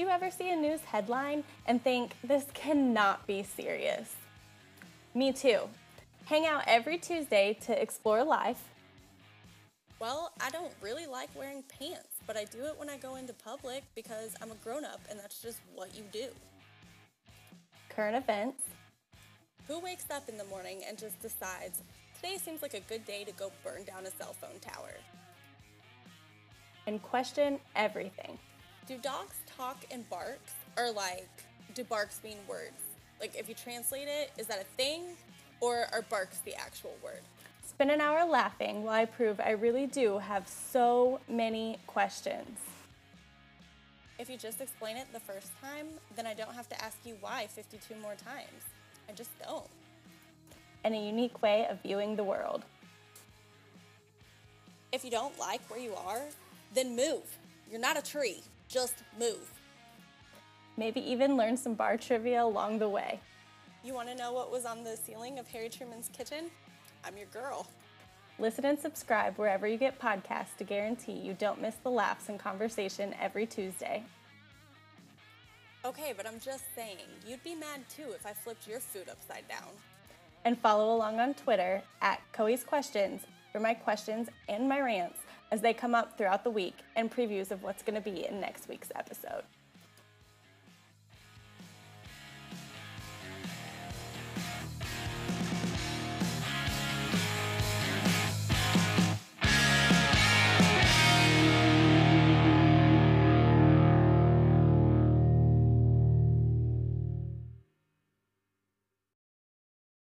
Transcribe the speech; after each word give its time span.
you 0.00 0.08
ever 0.08 0.30
see 0.30 0.50
a 0.50 0.56
news 0.56 0.80
headline 0.80 1.44
and 1.66 1.82
think, 1.82 2.12
this 2.24 2.46
cannot 2.54 3.26
be 3.26 3.42
serious? 3.42 4.16
Me 5.14 5.32
too. 5.32 5.60
Hang 6.24 6.46
out 6.46 6.64
every 6.66 6.96
Tuesday 6.98 7.58
to 7.66 7.80
explore 7.80 8.24
life. 8.24 8.70
Well, 10.00 10.32
I 10.40 10.50
don't 10.50 10.72
really 10.80 11.06
like 11.06 11.28
wearing 11.36 11.62
pants, 11.78 12.08
but 12.26 12.36
I 12.36 12.44
do 12.44 12.64
it 12.64 12.78
when 12.78 12.88
I 12.88 12.96
go 12.96 13.16
into 13.16 13.32
public 13.34 13.84
because 13.94 14.34
I'm 14.40 14.50
a 14.50 14.56
grown 14.56 14.84
up 14.84 15.00
and 15.10 15.18
that's 15.18 15.40
just 15.40 15.58
what 15.74 15.94
you 15.94 16.04
do. 16.12 16.28
Current 17.88 18.16
events. 18.16 18.62
Who 19.68 19.78
wakes 19.78 20.10
up 20.10 20.28
in 20.28 20.38
the 20.38 20.44
morning 20.44 20.80
and 20.88 20.98
just 20.98 21.20
decides, 21.20 21.82
today 22.16 22.36
seems 22.36 22.62
like 22.62 22.74
a 22.74 22.80
good 22.80 23.04
day 23.04 23.24
to 23.24 23.32
go 23.32 23.52
burn 23.62 23.84
down 23.84 24.06
a 24.06 24.10
cell 24.10 24.32
phone 24.32 24.58
tower? 24.60 24.94
And 26.86 27.00
question 27.02 27.60
everything. 27.76 28.38
Do 28.86 28.98
dogs 28.98 29.36
talk 29.56 29.84
in 29.92 30.02
barks 30.10 30.54
or 30.76 30.90
like 30.90 31.28
do 31.74 31.84
barks 31.84 32.20
mean 32.24 32.38
words? 32.48 32.82
Like 33.20 33.36
if 33.36 33.48
you 33.48 33.54
translate 33.54 34.08
it, 34.08 34.32
is 34.36 34.48
that 34.48 34.60
a 34.60 34.64
thing 34.76 35.02
or 35.60 35.86
are 35.92 36.02
barks 36.02 36.38
the 36.38 36.54
actual 36.56 36.96
word? 37.02 37.20
Spend 37.64 37.92
an 37.92 38.00
hour 38.00 38.24
laughing 38.24 38.82
while 38.82 38.94
I 38.94 39.04
prove 39.04 39.38
I 39.38 39.50
really 39.50 39.86
do 39.86 40.18
have 40.18 40.48
so 40.48 41.20
many 41.28 41.78
questions. 41.86 42.58
If 44.18 44.28
you 44.28 44.36
just 44.36 44.60
explain 44.60 44.96
it 44.96 45.06
the 45.12 45.20
first 45.20 45.52
time, 45.62 45.86
then 46.16 46.26
I 46.26 46.34
don't 46.34 46.54
have 46.54 46.68
to 46.70 46.84
ask 46.84 46.98
you 47.04 47.16
why 47.20 47.46
52 47.48 47.94
more 48.02 48.14
times. 48.14 48.64
I 49.08 49.12
just 49.12 49.30
don't. 49.44 49.66
And 50.82 50.94
a 50.94 50.98
unique 50.98 51.40
way 51.40 51.68
of 51.70 51.80
viewing 51.82 52.16
the 52.16 52.24
world. 52.24 52.64
If 54.90 55.04
you 55.04 55.10
don't 55.10 55.38
like 55.38 55.60
where 55.70 55.80
you 55.80 55.94
are, 55.94 56.22
then 56.74 56.96
move. 56.96 57.22
You're 57.70 57.80
not 57.80 57.96
a 57.96 58.02
tree, 58.02 58.42
just 58.72 59.04
move. 59.18 59.52
Maybe 60.76 61.00
even 61.00 61.36
learn 61.36 61.56
some 61.56 61.74
bar 61.74 61.98
trivia 61.98 62.42
along 62.42 62.78
the 62.78 62.88
way. 62.88 63.20
You 63.84 63.92
want 63.92 64.08
to 64.08 64.14
know 64.14 64.32
what 64.32 64.50
was 64.50 64.64
on 64.64 64.82
the 64.82 64.96
ceiling 64.96 65.38
of 65.38 65.46
Harry 65.48 65.68
Truman's 65.68 66.08
kitchen? 66.08 66.50
I'm 67.04 67.16
your 67.16 67.26
girl. 67.26 67.66
Listen 68.38 68.64
and 68.64 68.78
subscribe 68.78 69.36
wherever 69.36 69.66
you 69.66 69.76
get 69.76 70.00
podcasts 70.00 70.56
to 70.56 70.64
guarantee 70.64 71.12
you 71.12 71.34
don't 71.34 71.60
miss 71.60 71.74
the 71.82 71.90
laughs 71.90 72.30
and 72.30 72.38
conversation 72.38 73.14
every 73.20 73.44
Tuesday. 73.46 74.02
Okay, 75.84 76.14
but 76.16 76.26
I'm 76.26 76.40
just 76.40 76.64
saying, 76.74 76.96
you'd 77.26 77.44
be 77.44 77.54
mad 77.54 77.80
too 77.94 78.12
if 78.14 78.24
I 78.24 78.32
flipped 78.32 78.66
your 78.66 78.80
food 78.80 79.08
upside 79.10 79.46
down. 79.48 79.68
And 80.44 80.58
follow 80.58 80.96
along 80.96 81.20
on 81.20 81.34
Twitter 81.34 81.82
at 82.00 82.20
Coey's 82.32 82.64
Questions 82.64 83.22
for 83.52 83.60
my 83.60 83.74
questions 83.74 84.28
and 84.48 84.68
my 84.68 84.80
rants 84.80 85.20
as 85.52 85.60
they 85.60 85.74
come 85.74 85.94
up 85.94 86.16
throughout 86.16 86.42
the 86.42 86.50
week 86.50 86.76
and 86.96 87.10
previews 87.10 87.50
of 87.50 87.62
what's 87.62 87.82
going 87.82 87.94
to 87.94 88.10
be 88.10 88.26
in 88.26 88.40
next 88.40 88.68
week's 88.68 88.90
episode. 88.96 89.42